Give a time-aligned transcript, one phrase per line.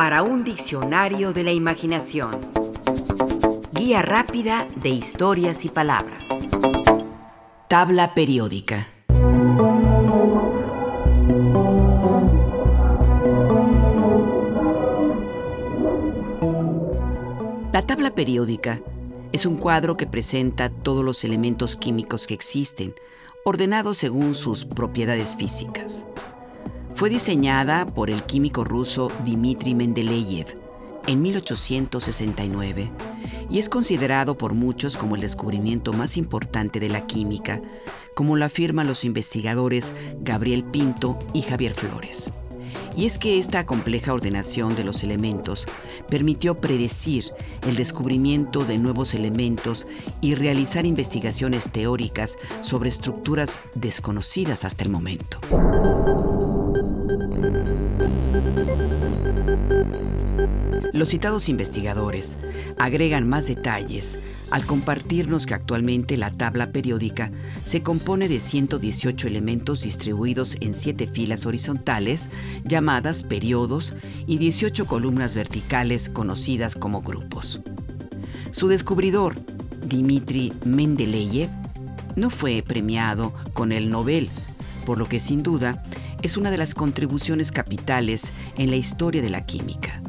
[0.00, 2.30] para un diccionario de la imaginación.
[3.74, 6.30] Guía rápida de historias y palabras.
[7.68, 8.88] Tabla periódica.
[17.74, 18.80] La tabla periódica
[19.32, 22.94] es un cuadro que presenta todos los elementos químicos que existen,
[23.44, 26.06] ordenados según sus propiedades físicas.
[26.92, 30.58] Fue diseñada por el químico ruso Dmitry Mendeleev
[31.06, 32.90] en 1869
[33.48, 37.60] y es considerado por muchos como el descubrimiento más importante de la química,
[38.14, 42.30] como lo afirman los investigadores Gabriel Pinto y Javier Flores.
[42.96, 45.66] Y es que esta compleja ordenación de los elementos
[46.08, 47.24] permitió predecir
[47.66, 49.86] el descubrimiento de nuevos elementos
[50.20, 55.40] y realizar investigaciones teóricas sobre estructuras desconocidas hasta el momento.
[61.00, 62.36] Los citados investigadores
[62.76, 64.18] agregan más detalles
[64.50, 71.06] al compartirnos que actualmente la tabla periódica se compone de 118 elementos distribuidos en 7
[71.06, 72.28] filas horizontales
[72.64, 73.94] llamadas periodos
[74.26, 77.62] y 18 columnas verticales conocidas como grupos.
[78.50, 79.36] Su descubridor,
[79.88, 81.48] Dmitri Mendeleev,
[82.14, 84.28] no fue premiado con el Nobel,
[84.84, 85.82] por lo que sin duda
[86.20, 90.02] es una de las contribuciones capitales en la historia de la química.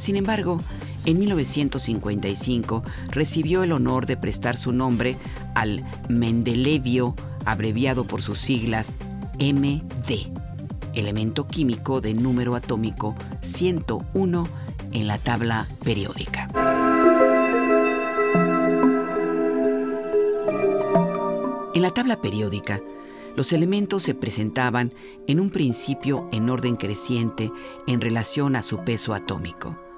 [0.00, 0.58] Sin embargo,
[1.04, 5.18] en 1955 recibió el honor de prestar su nombre
[5.54, 8.96] al Mendelevio, abreviado por sus siglas
[9.38, 10.32] MD,
[10.94, 14.48] elemento químico de número atómico 101
[14.94, 16.48] en la tabla periódica.
[21.74, 22.80] En la tabla periódica,
[23.36, 24.94] los elementos se presentaban
[25.26, 27.52] en un principio en orden creciente
[27.86, 29.89] en relación a su peso atómico.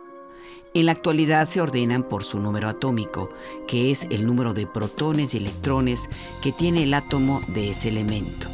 [0.74, 3.28] En la actualidad se ordenan por su número atómico,
[3.68, 6.08] que es el número de protones y electrones
[6.42, 8.48] que tiene el átomo de ese elemento.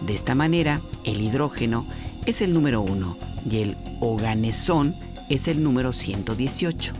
[0.00, 1.84] De esta manera, el hidrógeno
[2.24, 3.16] es el número 1
[3.50, 4.94] y el oganesón
[5.28, 6.94] es el número 118.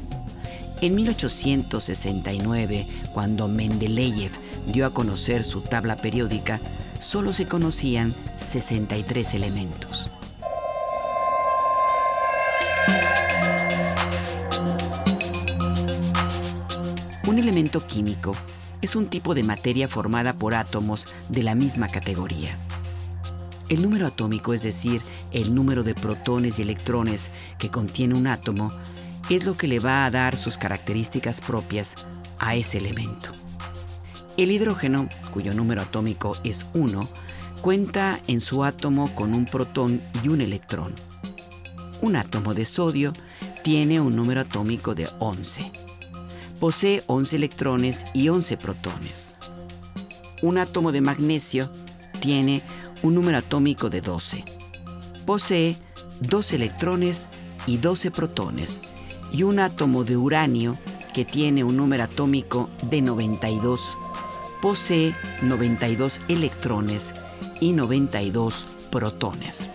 [0.83, 4.33] En 1869, cuando Mendeleev
[4.67, 6.61] dio a conocer su tabla periódica,
[6.99, 10.11] solo se conocían 63 elementos.
[17.41, 18.33] Elemento químico
[18.83, 22.59] es un tipo de materia formada por átomos de la misma categoría.
[23.69, 25.03] El número atómico, es decir,
[25.33, 28.73] el número de protones y electrones que contiene un átomo,
[29.29, 32.07] es lo que le va a dar sus características propias
[32.39, 33.33] a ese elemento.
[34.37, 37.09] El hidrógeno, cuyo número atómico es 1,
[37.61, 40.95] cuenta en su átomo con un protón y un electrón.
[42.01, 43.13] Un átomo de sodio
[43.63, 45.80] tiene un número atómico de 11
[46.61, 49.37] posee 11 electrones y 11 protones.
[50.43, 51.71] Un átomo de magnesio
[52.21, 52.63] tiene
[53.03, 54.45] un número atómico de 12.
[55.25, 55.77] Posee
[56.21, 57.29] 2 electrones
[57.67, 58.83] y 12 protones.
[59.33, 60.77] Y un átomo de uranio
[61.15, 63.97] que tiene un número atómico de 92.
[64.61, 67.15] Posee 92 electrones
[67.61, 69.71] y 92 protones.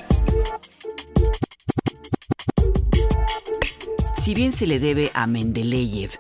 [4.18, 6.12] Si bien se le debe a Mendeleev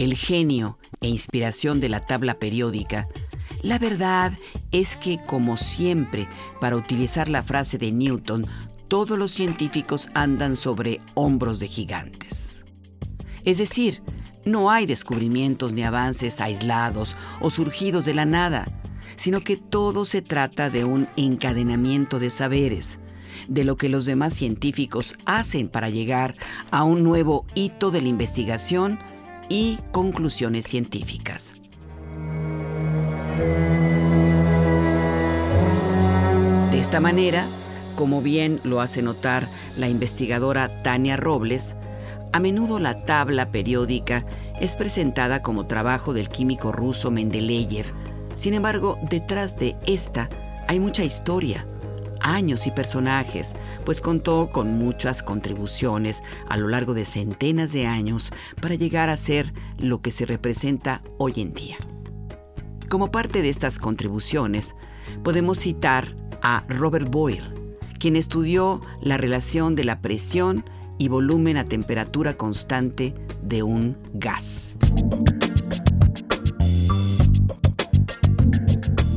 [0.00, 3.06] el genio e inspiración de la tabla periódica,
[3.62, 4.32] la verdad
[4.72, 6.26] es que, como siempre,
[6.58, 8.46] para utilizar la frase de Newton,
[8.88, 12.64] todos los científicos andan sobre hombros de gigantes.
[13.44, 14.02] Es decir,
[14.46, 18.66] no hay descubrimientos ni avances aislados o surgidos de la nada,
[19.16, 23.00] sino que todo se trata de un encadenamiento de saberes,
[23.48, 26.34] de lo que los demás científicos hacen para llegar
[26.70, 28.98] a un nuevo hito de la investigación
[29.50, 31.54] y conclusiones científicas.
[36.70, 37.44] De esta manera,
[37.96, 39.46] como bien lo hace notar
[39.76, 41.76] la investigadora Tania Robles,
[42.32, 44.24] a menudo la tabla periódica
[44.60, 47.86] es presentada como trabajo del químico ruso Mendeleev.
[48.34, 50.30] Sin embargo, detrás de esta
[50.68, 51.66] hay mucha historia,
[52.30, 58.32] años y personajes, pues contó con muchas contribuciones a lo largo de centenas de años
[58.60, 61.76] para llegar a ser lo que se representa hoy en día.
[62.88, 64.74] Como parte de estas contribuciones,
[65.22, 67.44] podemos citar a Robert Boyle,
[67.98, 70.64] quien estudió la relación de la presión
[70.98, 74.76] y volumen a temperatura constante de un gas.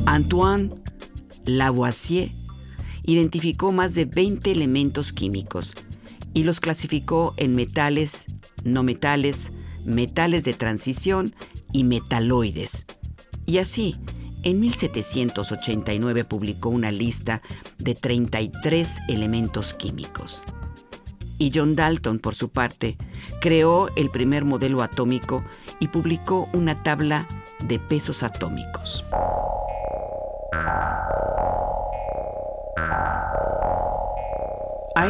[0.06, 0.70] Antoine
[1.44, 2.30] Lavoisier
[3.04, 5.74] identificó más de 20 elementos químicos
[6.32, 8.26] y los clasificó en metales,
[8.64, 9.52] no metales,
[9.84, 11.34] metales de transición
[11.72, 12.86] y metaloides.
[13.46, 13.96] Y así,
[14.42, 17.40] en 1789 publicó una lista
[17.78, 20.44] de 33 elementos químicos.
[21.38, 22.96] Y John Dalton, por su parte,
[23.40, 25.44] creó el primer modelo atómico
[25.80, 27.26] y publicó una tabla
[27.60, 29.04] de pesos atómicos.
[32.76, 33.24] A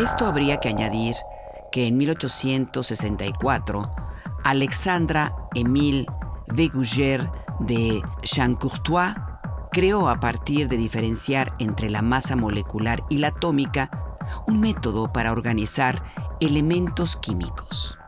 [0.02, 1.14] esto habría que añadir
[1.72, 3.90] que en 1864
[4.44, 6.06] Alexandra Émile
[6.48, 7.30] Végouger
[7.60, 9.14] de Chamcourtois
[9.72, 13.90] creó a partir de diferenciar entre la masa molecular y la atómica
[14.46, 16.02] un método para organizar
[16.40, 17.98] elementos químicos.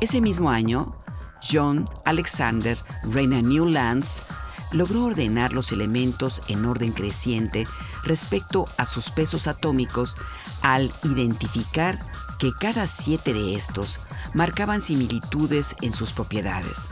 [0.00, 0.94] Ese mismo año,
[1.42, 4.24] John Alexander Reina Newlands
[4.72, 7.66] logró ordenar los elementos en orden creciente
[8.06, 10.16] respecto a sus pesos atómicos
[10.62, 11.98] al identificar
[12.38, 14.00] que cada siete de estos
[14.34, 16.90] marcaban similitudes en sus propiedades.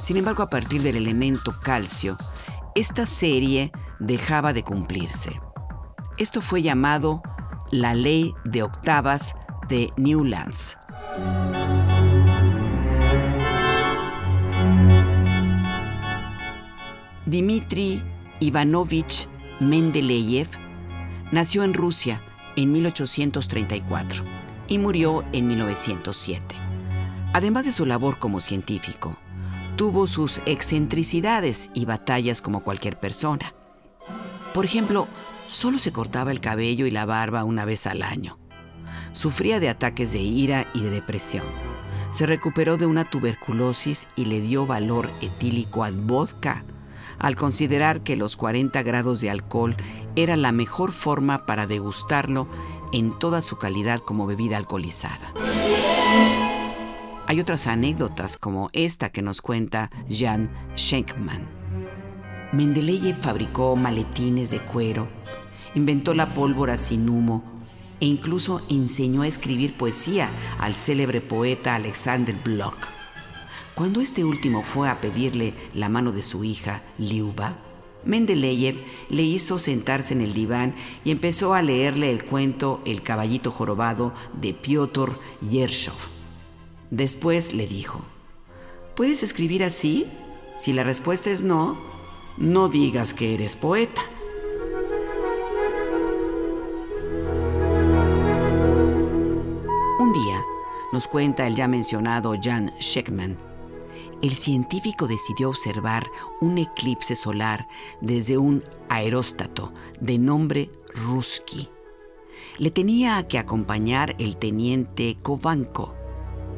[0.00, 2.16] Sin embargo, a partir del elemento calcio,
[2.74, 5.40] esta serie dejaba de cumplirse.
[6.18, 7.22] Esto fue llamado
[7.70, 9.34] la ley de octavas
[9.68, 10.76] de Newlands.
[17.26, 18.02] Dmitri
[18.40, 19.28] Ivanovich
[19.60, 20.48] Mendeleev
[21.30, 22.20] nació en Rusia
[22.56, 24.24] en 1834
[24.66, 26.56] y murió en 1907.
[27.32, 29.16] Además de su labor como científico,
[29.76, 33.54] tuvo sus excentricidades y batallas como cualquier persona.
[34.52, 35.06] Por ejemplo,
[35.46, 38.38] solo se cortaba el cabello y la barba una vez al año.
[39.12, 41.46] Sufría de ataques de ira y de depresión.
[42.10, 46.64] Se recuperó de una tuberculosis y le dio valor etílico al vodka
[47.18, 49.76] al considerar que los 40 grados de alcohol
[50.16, 52.46] era la mejor forma para degustarlo
[52.92, 55.32] en toda su calidad como bebida alcoholizada.
[57.26, 61.48] Hay otras anécdotas como esta que nos cuenta Jan Schenkman.
[62.52, 65.08] Mendeleev fabricó maletines de cuero,
[65.74, 67.42] inventó la pólvora sin humo
[68.00, 70.28] e incluso enseñó a escribir poesía
[70.60, 72.76] al célebre poeta Alexander Bloch.
[73.74, 77.58] Cuando este último fue a pedirle la mano de su hija, Liuba,
[78.04, 80.74] Mendeleev le hizo sentarse en el diván
[81.04, 85.96] y empezó a leerle el cuento El caballito jorobado de Piotr Yershov.
[86.90, 88.00] Después le dijo,
[88.94, 90.06] ¿puedes escribir así?
[90.56, 91.76] Si la respuesta es no,
[92.36, 94.02] no digas que eres poeta.
[99.98, 100.44] Un día,
[100.92, 103.36] nos cuenta el ya mencionado Jan Scheckman,
[104.24, 106.10] el científico decidió observar
[106.40, 107.68] un eclipse solar
[108.00, 111.68] desde un aeróstato de nombre Ruski.
[112.56, 115.94] Le tenía que acompañar el teniente Kovanko.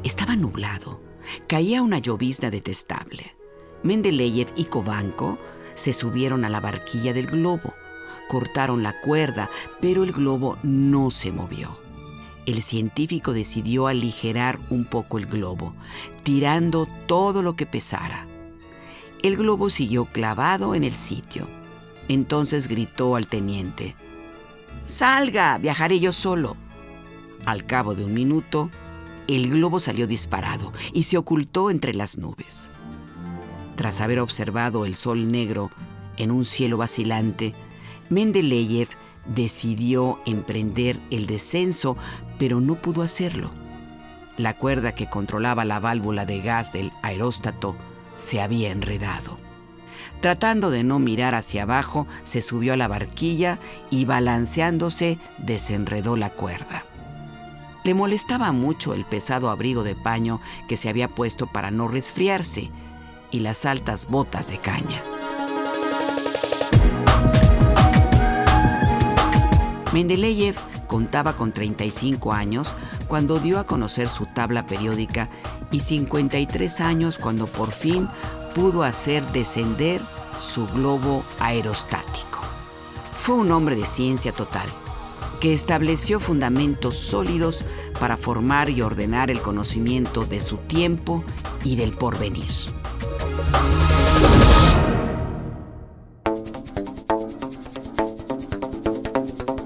[0.04, 1.00] Estaba nublado.
[1.48, 3.34] Caía una llovizna detestable.
[3.82, 5.36] Mendeleev y Kovanko
[5.74, 7.74] se subieron a la barquilla del globo.
[8.28, 11.80] Cortaron la cuerda, pero el globo no se movió
[12.46, 15.75] el científico decidió aligerar un poco el globo,
[16.22, 18.26] tirando todo lo que pesara.
[19.22, 21.48] El globo siguió clavado en el sitio.
[22.08, 23.96] Entonces gritó al teniente,
[24.84, 26.56] Salga, viajaré yo solo.
[27.44, 28.70] Al cabo de un minuto,
[29.26, 32.71] el globo salió disparado y se ocultó entre las nubes.
[33.75, 35.73] Tras haber observado el sol negro
[36.16, 37.54] en un cielo vacilante,
[38.08, 38.88] Mendeleev
[39.26, 41.96] decidió emprender el descenso,
[42.38, 43.50] pero no pudo hacerlo.
[44.36, 47.76] La cuerda que controlaba la válvula de gas del aeróstato
[48.14, 49.38] se había enredado.
[50.20, 53.58] Tratando de no mirar hacia abajo, se subió a la barquilla
[53.90, 56.84] y balanceándose desenredó la cuerda.
[57.84, 62.70] Le molestaba mucho el pesado abrigo de paño que se había puesto para no resfriarse
[63.30, 65.02] y las altas botas de caña.
[69.97, 70.57] Mendeleev
[70.88, 72.75] contaba con 35 años
[73.09, 75.31] cuando dio a conocer su tabla periódica
[75.71, 78.07] y 53 años cuando por fin
[78.55, 80.03] pudo hacer descender
[80.38, 82.41] su globo aerostático.
[83.15, 84.69] Fue un hombre de ciencia total,
[85.41, 87.65] que estableció fundamentos sólidos
[87.99, 91.25] para formar y ordenar el conocimiento de su tiempo
[91.65, 92.53] y del porvenir.